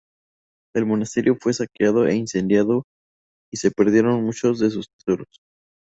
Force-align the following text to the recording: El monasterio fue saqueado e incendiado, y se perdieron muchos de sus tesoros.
El 0.73 0.87
monasterio 0.87 1.37
fue 1.39 1.53
saqueado 1.53 2.07
e 2.07 2.15
incendiado, 2.15 2.85
y 3.53 3.57
se 3.57 3.69
perdieron 3.69 4.23
muchos 4.23 4.57
de 4.57 4.71
sus 4.71 4.87
tesoros. 4.97 5.27